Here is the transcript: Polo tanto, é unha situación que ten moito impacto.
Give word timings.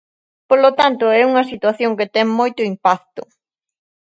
Polo 0.49 0.69
tanto, 0.79 1.05
é 1.19 1.21
unha 1.31 1.47
situación 1.51 1.91
que 1.97 2.11
ten 2.15 2.27
moito 2.39 2.61
impacto. 2.71 3.21